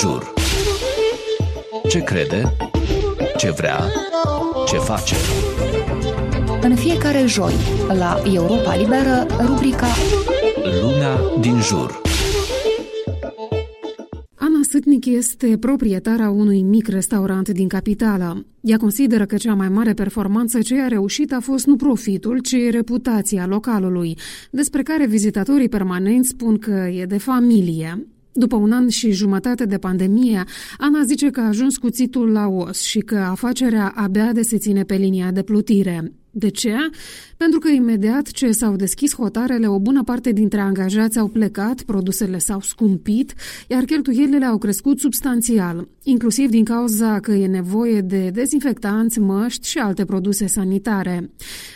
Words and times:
jur. 0.00 0.32
Ce 1.88 1.98
crede? 1.98 2.56
Ce 3.36 3.50
vrea? 3.50 3.78
Ce 4.66 4.76
face? 4.76 5.14
În 6.62 6.74
fiecare 6.74 7.24
joi, 7.26 7.52
la 7.88 8.22
Europa 8.32 8.76
Liberă, 8.76 9.26
rubrica 9.46 9.86
Lumea 10.82 11.18
din 11.40 11.60
jur. 11.60 12.00
Ana 14.34 14.60
Sâtnic 14.70 15.06
este 15.06 15.56
proprietara 15.60 16.30
unui 16.30 16.62
mic 16.62 16.88
restaurant 16.88 17.48
din 17.48 17.68
capitală. 17.68 18.46
Ea 18.60 18.76
consideră 18.76 19.24
că 19.24 19.36
cea 19.36 19.54
mai 19.54 19.68
mare 19.68 19.92
performanță 19.92 20.60
ce 20.60 20.80
a 20.80 20.88
reușit 20.88 21.32
a 21.32 21.40
fost 21.40 21.66
nu 21.66 21.76
profitul, 21.76 22.38
ci 22.38 22.70
reputația 22.70 23.46
localului, 23.46 24.18
despre 24.50 24.82
care 24.82 25.06
vizitatorii 25.06 25.68
permanenți 25.68 26.28
spun 26.28 26.58
că 26.58 26.88
e 26.92 27.04
de 27.04 27.18
familie. 27.18 28.06
După 28.38 28.56
un 28.56 28.72
an 28.72 28.88
și 28.88 29.10
jumătate 29.10 29.64
de 29.64 29.78
pandemie, 29.78 30.44
Ana 30.76 31.02
zice 31.04 31.30
că 31.30 31.40
a 31.40 31.46
ajuns 31.46 31.76
cuțitul 31.76 32.32
la 32.32 32.46
os 32.46 32.82
și 32.82 32.98
că 32.98 33.16
afacerea 33.16 33.92
abia 33.96 34.32
de 34.32 34.42
se 34.42 34.58
ține 34.58 34.82
pe 34.82 34.94
linia 34.94 35.30
de 35.30 35.42
plutire. 35.42 36.12
De 36.38 36.48
ce? 36.48 36.74
Pentru 37.36 37.58
că 37.58 37.68
imediat 37.68 38.26
ce 38.30 38.50
s-au 38.50 38.76
deschis 38.76 39.14
hotarele, 39.14 39.66
o 39.66 39.78
bună 39.78 40.02
parte 40.04 40.32
dintre 40.32 40.60
angajați 40.60 41.18
au 41.18 41.28
plecat, 41.28 41.82
produsele 41.82 42.38
s-au 42.38 42.60
scumpit, 42.60 43.34
iar 43.68 43.84
cheltuielile 43.84 44.44
au 44.44 44.58
crescut 44.58 44.98
substanțial, 44.98 45.88
inclusiv 46.02 46.50
din 46.50 46.64
cauza 46.64 47.20
că 47.20 47.32
e 47.32 47.46
nevoie 47.46 48.00
de 48.00 48.30
dezinfectanți, 48.30 49.20
măști 49.20 49.68
și 49.68 49.78
alte 49.78 50.04
produse 50.04 50.46
sanitare. 50.46 51.30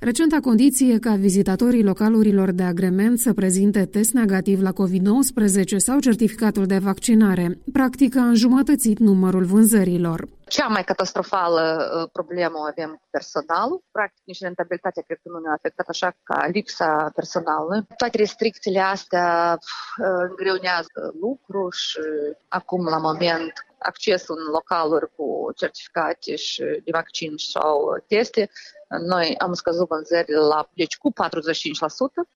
Recenta 0.00 0.36
condiție 0.36 0.98
ca 0.98 1.14
vizitatorii 1.14 1.82
localurilor 1.82 2.50
de 2.50 2.62
agrement 2.62 3.18
să 3.18 3.32
prezinte 3.32 3.84
test 3.84 4.12
negativ 4.12 4.60
la 4.60 4.72
COVID-19 4.72 5.76
sau 5.76 5.98
certificatul 5.98 6.66
de 6.66 6.78
vaccinare, 6.78 7.58
practic 7.72 8.16
a 8.16 8.24
înjumătățit 8.24 8.98
numărul 8.98 9.44
vânzărilor. 9.44 10.28
Cea 10.48 10.66
mai 10.66 10.84
catastrofală 10.84 11.62
uh, 11.62 12.08
problemă 12.12 12.58
o 12.58 12.62
avem 12.62 12.90
cu 12.90 13.08
personalul. 13.10 13.82
Practic, 13.90 14.22
nici 14.24 14.40
rentabilitatea 14.40 15.02
cred 15.02 15.18
că 15.22 15.28
nu 15.28 15.38
ne-a 15.38 15.52
afectat 15.52 15.86
așa 15.88 16.16
ca 16.22 16.46
lipsa 16.46 17.10
personalului. 17.14 17.86
Toate 17.96 18.16
restricțiile 18.16 18.80
astea 18.80 19.58
uh, 19.58 20.26
îngreunează 20.28 21.14
lucru 21.20 21.70
și 21.70 22.00
acum, 22.48 22.84
la 22.84 22.98
moment, 22.98 23.52
accesul 23.78 24.36
în 24.38 24.52
localuri 24.52 25.14
cu 25.16 25.52
certificate 25.56 26.36
și 26.36 26.62
de 26.62 26.90
vaccin 26.90 27.32
sau 27.36 28.04
teste 28.06 28.50
noi 28.88 29.34
am 29.38 29.52
scăzut 29.52 29.88
vânzările 29.88 30.38
la, 30.38 30.68
deci 30.74 30.96
cu 30.96 31.12
45%. 31.12 31.14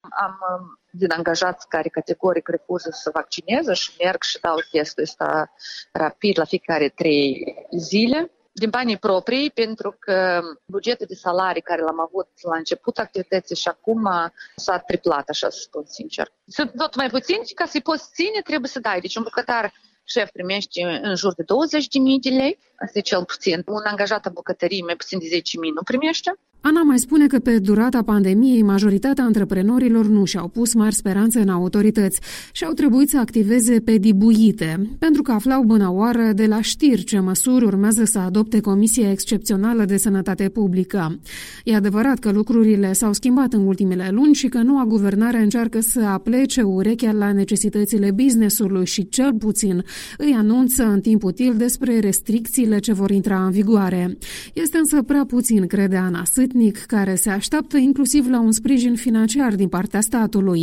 Am 0.00 0.38
um, 0.58 0.80
din 0.90 1.10
angajați 1.10 1.68
care 1.68 1.88
categoric 1.88 2.48
refuză 2.48 2.90
să 2.92 3.10
vaccineze 3.12 3.72
și 3.72 3.92
merg 3.98 4.22
și 4.22 4.40
dau 4.40 4.56
testul 4.70 5.02
ăsta 5.02 5.52
rapid 5.92 6.38
la 6.38 6.44
fiecare 6.44 6.88
trei 6.88 7.54
zile 7.78 8.30
din 8.52 8.70
banii 8.70 8.96
proprii, 8.96 9.50
pentru 9.50 9.96
că 9.98 10.40
bugetul 10.64 11.06
de 11.08 11.14
salarii 11.14 11.62
care 11.62 11.82
l-am 11.82 12.00
avut 12.00 12.28
la 12.42 12.56
început 12.56 12.98
activității 12.98 13.56
și 13.56 13.68
acum 13.68 14.08
s-a 14.56 14.78
triplat, 14.78 15.28
așa 15.28 15.50
să 15.50 15.58
spun 15.60 15.84
sincer. 15.86 16.32
Sunt 16.46 16.72
tot 16.76 16.94
mai 16.94 17.08
puțini, 17.08 17.42
ca 17.54 17.66
să-i 17.66 17.80
poți 17.80 18.10
ține, 18.12 18.40
trebuie 18.44 18.68
să 18.68 18.80
dai. 18.80 19.00
Deci 19.00 19.16
un 19.16 19.22
bucătar 19.22 19.72
șef 20.04 20.30
primește 20.30 21.00
în 21.02 21.14
jur 21.16 21.34
de 21.34 21.42
20.000 21.42 21.46
de 22.20 22.28
lei, 22.28 22.58
asta 22.84 22.98
e 22.98 23.00
cel 23.00 23.24
puțin. 23.24 23.62
Un 23.66 23.84
angajat 23.84 24.26
în 24.26 24.32
bucătărie 24.34 24.82
mai 24.84 24.96
puțin 24.96 25.18
de 25.18 25.26
10.000 25.36 25.40
nu 25.74 25.82
primește. 25.84 26.30
Ana 26.62 26.82
mai 26.82 26.98
spune 26.98 27.26
că 27.26 27.38
pe 27.38 27.58
durata 27.58 28.02
pandemiei 28.02 28.62
majoritatea 28.62 29.24
antreprenorilor 29.24 30.06
nu 30.06 30.24
și-au 30.24 30.48
pus 30.48 30.74
mari 30.74 30.94
speranțe 30.94 31.40
în 31.40 31.48
autorități 31.48 32.20
și 32.52 32.64
au 32.64 32.72
trebuit 32.72 33.08
să 33.08 33.18
activeze 33.18 33.80
pe 33.80 33.96
dibuite, 33.96 34.96
pentru 34.98 35.22
că 35.22 35.32
aflau 35.32 35.62
bună 35.62 35.90
oară 35.92 36.32
de 36.34 36.46
la 36.46 36.60
știri 36.60 37.04
ce 37.04 37.18
măsuri 37.18 37.64
urmează 37.64 38.04
să 38.04 38.18
adopte 38.18 38.60
Comisia 38.60 39.10
Excepțională 39.10 39.84
de 39.84 39.96
Sănătate 39.96 40.48
Publică. 40.48 41.18
E 41.64 41.74
adevărat 41.74 42.18
că 42.18 42.30
lucrurile 42.30 42.92
s-au 42.92 43.12
schimbat 43.12 43.52
în 43.52 43.66
ultimele 43.66 44.08
luni 44.10 44.34
și 44.34 44.48
că 44.48 44.58
noua 44.58 44.84
guvernare 44.84 45.38
încearcă 45.38 45.80
să 45.80 46.00
aplece 46.00 46.62
urechea 46.62 47.12
la 47.12 47.32
necesitățile 47.32 48.10
businessului 48.10 48.86
și 48.86 49.08
cel 49.08 49.34
puțin 49.34 49.84
îi 50.18 50.34
anunță 50.36 50.82
în 50.84 51.00
timp 51.00 51.22
util 51.22 51.54
despre 51.56 51.98
restricțiile 51.98 52.69
ce 52.78 52.92
vor 52.92 53.10
intra 53.10 53.44
în 53.44 53.50
vigoare. 53.50 54.18
Este 54.54 54.78
însă 54.78 55.02
prea 55.02 55.24
puțin, 55.28 55.66
crede 55.66 55.96
Ana 55.96 56.24
Sât, 56.24 56.48
etnic 56.50 56.76
care 56.96 57.14
se 57.24 57.30
așteaptă 57.40 57.76
inclusiv 57.88 58.22
la 58.34 58.40
un 58.48 58.52
sprijin 58.60 58.94
financiar 59.06 59.52
din 59.62 59.70
partea 59.76 60.02
statului, 60.10 60.62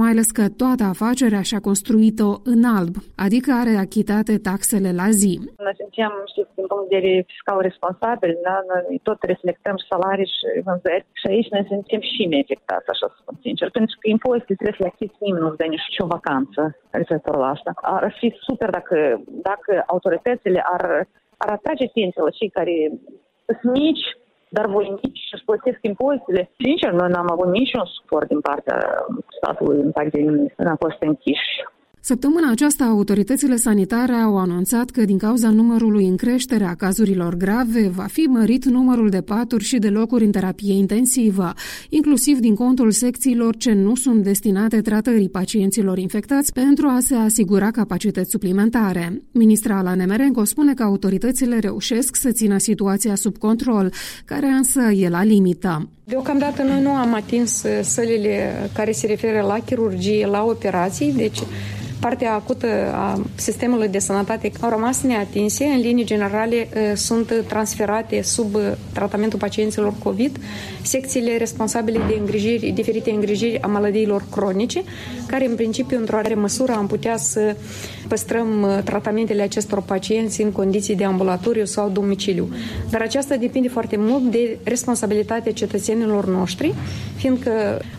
mai 0.00 0.10
ales 0.10 0.28
că 0.38 0.44
toată 0.62 0.84
afacerea 0.94 1.42
și-a 1.48 1.60
construit-o 1.70 2.30
în 2.54 2.60
alb, 2.78 2.94
adică 3.26 3.50
are 3.62 3.74
achitate 3.86 4.34
taxele 4.50 4.90
la 5.00 5.08
zi. 5.20 5.34
Noi 5.66 5.76
suntem, 5.82 6.12
știți, 6.32 6.52
din 6.58 6.66
punct 6.70 6.88
de 6.88 6.96
vedere 6.96 7.24
fiscal 7.32 7.58
responsabil, 7.68 8.32
da? 8.48 8.56
noi 8.70 9.00
tot 9.08 9.18
reflectăm 9.32 9.76
salarii 9.90 10.32
și 10.34 10.44
vânzări 10.66 11.06
și 11.20 11.26
aici 11.32 11.52
noi 11.54 11.64
suntem 11.72 12.00
și 12.12 12.22
mai 12.30 12.42
afectați, 12.44 12.88
așa 12.92 13.06
să 13.12 13.16
spun 13.20 13.36
sincer, 13.46 13.68
pentru 13.78 13.94
că 14.00 14.06
impozitele 14.16 14.58
trebuie 14.58 14.78
să 14.78 14.84
le 14.84 14.92
achizi 14.94 15.22
nimeni 15.24 15.44
nu 15.44 15.58
dă 15.60 15.66
nicio 15.68 16.06
vacanță 16.16 16.62
referitor 17.00 17.36
la 17.42 17.48
asta. 17.56 17.70
Ar 17.98 18.14
fi 18.18 18.28
super 18.46 18.70
dacă, 18.78 18.98
dacă 19.48 19.72
autoritățile 19.94 20.60
ar, 20.76 20.82
ar 21.42 21.50
atrage 21.50 21.84
atenție 21.84 22.22
la 22.22 22.30
cei 22.30 22.50
care 22.50 22.74
sunt 23.46 23.72
mici, 23.78 24.06
dar 24.48 24.66
voinici 24.66 25.18
și 25.28 25.44
plătesc 25.44 25.78
impozitele. 25.82 26.50
Sincer, 26.58 26.90
noi 26.92 27.08
n-am 27.08 27.30
avut 27.30 27.48
niciun 27.50 27.84
suport 27.84 28.28
din 28.28 28.40
partea 28.40 28.78
statului 29.36 29.80
în 29.80 29.92
pandemie, 29.92 30.54
n-am 30.56 30.76
fost 30.76 30.96
închiși. 31.00 31.50
Săptămâna 32.08 32.50
aceasta, 32.50 32.84
autoritățile 32.84 33.56
sanitare 33.56 34.12
au 34.12 34.38
anunțat 34.38 34.90
că 34.90 35.04
din 35.04 35.18
cauza 35.18 35.50
numărului 35.50 36.06
în 36.06 36.16
creștere 36.16 36.64
a 36.64 36.74
cazurilor 36.74 37.34
grave, 37.34 37.88
va 37.88 38.06
fi 38.10 38.20
mărit 38.20 38.64
numărul 38.64 39.08
de 39.08 39.20
paturi 39.20 39.64
și 39.64 39.78
de 39.78 39.88
locuri 39.88 40.24
în 40.24 40.30
terapie 40.30 40.72
intensivă, 40.72 41.52
inclusiv 41.88 42.38
din 42.38 42.54
contul 42.54 42.90
secțiilor 42.90 43.56
ce 43.56 43.72
nu 43.72 43.94
sunt 43.94 44.22
destinate 44.22 44.80
tratării 44.80 45.28
pacienților 45.28 45.98
infectați 45.98 46.52
pentru 46.52 46.86
a 46.86 46.98
se 47.00 47.14
asigura 47.14 47.70
capacități 47.70 48.30
suplimentare. 48.30 49.22
Ministra 49.32 49.78
Ala 49.78 49.94
Nemerenco 49.94 50.44
spune 50.44 50.74
că 50.74 50.82
autoritățile 50.82 51.58
reușesc 51.58 52.16
să 52.16 52.30
țină 52.30 52.58
situația 52.58 53.14
sub 53.14 53.38
control, 53.38 53.92
care 54.24 54.46
însă 54.46 54.80
e 54.80 55.08
la 55.08 55.22
limită. 55.22 55.88
Deocamdată 56.04 56.62
noi 56.62 56.82
nu 56.82 56.90
am 56.90 57.14
atins 57.14 57.64
sălile 57.82 58.52
care 58.74 58.92
se 58.92 59.06
referă 59.06 59.40
la 59.46 59.58
chirurgie, 59.58 60.26
la 60.26 60.44
operații, 60.44 61.12
deci 61.12 61.38
partea 62.00 62.34
acută 62.34 62.66
a 62.94 63.24
sistemului 63.34 63.88
de 63.88 63.98
sănătate 63.98 64.52
au 64.60 64.70
rămas 64.70 65.02
neatinse. 65.02 65.64
În 65.64 65.80
linii 65.80 66.04
generale 66.04 66.68
sunt 66.94 67.44
transferate 67.46 68.22
sub 68.22 68.56
tratamentul 68.92 69.38
pacienților 69.38 69.94
COVID 70.02 70.38
secțiile 70.82 71.36
responsabile 71.36 72.00
de 72.08 72.16
îngrijiri, 72.18 72.70
diferite 72.70 73.10
îngrijiri 73.10 73.62
a 73.62 73.66
maladiilor 73.66 74.24
cronice, 74.30 74.82
care 75.26 75.46
în 75.46 75.54
principiu, 75.54 75.98
într-o 75.98 76.14
oarecare 76.14 76.40
măsură, 76.40 76.72
am 76.72 76.86
putea 76.86 77.16
să 77.16 77.56
păstrăm 78.08 78.80
tratamentele 78.84 79.42
acestor 79.42 79.82
pacienți 79.82 80.42
în 80.42 80.52
condiții 80.52 80.96
de 80.96 81.04
ambulatoriu 81.04 81.64
sau 81.64 81.88
domiciliu. 81.88 82.48
Dar 82.90 83.00
aceasta 83.00 83.36
depinde 83.36 83.68
foarte 83.68 83.96
mult 83.98 84.30
de 84.30 84.58
responsabilitatea 84.62 85.52
cetățenilor 85.52 86.26
noștri, 86.26 86.74
fiindcă 87.16 87.50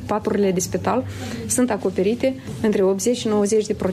paturile 0.05 0.51
de 0.51 0.59
spital 0.59 1.05
sunt 1.47 1.71
acoperite 1.71 2.35
între 2.61 2.83
80 2.83 3.17
și 3.17 3.27
90 3.27 3.65
de 3.65 3.73
procente, 3.73 3.87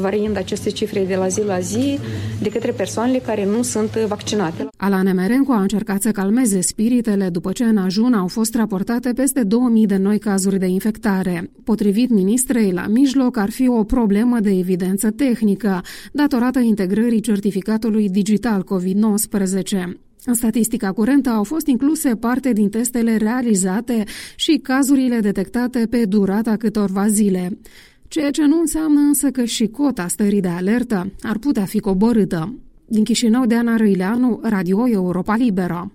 variind 0.00 0.36
aceste 0.36 0.70
cifre 0.70 1.04
de 1.04 1.14
la 1.14 1.28
zi 1.28 1.42
la 1.44 1.60
zi, 1.60 1.98
de 2.42 2.48
către 2.48 2.70
persoanele 2.72 3.18
care 3.18 3.44
nu 3.44 3.62
sunt 3.62 3.90
vaccinate. 3.90 4.68
Alana 4.76 5.12
Merencu 5.12 5.52
a 5.52 5.60
încercat 5.60 6.02
să 6.02 6.10
calmeze 6.10 6.60
spiritele 6.60 7.28
după 7.28 7.52
ce 7.52 7.64
în 7.64 7.76
ajun 7.76 8.12
au 8.12 8.26
fost 8.26 8.54
raportate 8.54 9.12
peste 9.12 9.42
2000 9.42 9.86
de 9.86 9.96
noi 9.96 10.18
cazuri 10.18 10.58
de 10.58 10.66
infectare. 10.66 11.50
Potrivit 11.64 12.10
ministrei, 12.10 12.72
la 12.72 12.86
mijloc 12.86 13.36
ar 13.36 13.50
fi 13.50 13.68
o 13.68 13.84
problemă 13.84 14.40
de 14.40 14.50
evidență 14.50 15.10
tehnică, 15.10 15.80
datorată 16.12 16.58
integrării 16.58 17.20
certificatului 17.20 18.08
digital 18.08 18.64
COVID-19. 18.64 20.10
În 20.24 20.34
statistica 20.34 20.92
curentă 20.92 21.30
au 21.30 21.44
fost 21.44 21.66
incluse 21.66 22.14
parte 22.14 22.52
din 22.52 22.68
testele 22.68 23.16
realizate 23.16 24.04
și 24.36 24.60
cazurile 24.62 25.20
detectate 25.20 25.86
pe 25.90 26.04
durata 26.04 26.56
câtorva 26.56 27.08
zile, 27.08 27.58
ceea 28.10 28.30
ce 28.30 28.46
nu 28.46 28.60
înseamnă 28.60 29.00
însă 29.00 29.30
că 29.30 29.44
și 29.44 29.66
cota 29.66 30.08
stării 30.08 30.40
de 30.40 30.48
alertă 30.48 31.12
ar 31.22 31.38
putea 31.38 31.64
fi 31.64 31.78
coborâtă. 31.78 32.54
Din 32.86 33.04
Chișinău, 33.04 33.44
Ana 33.56 33.76
Răileanu, 33.76 34.40
Radio 34.42 34.88
Europa 34.88 35.36
Liberă. 35.36 35.92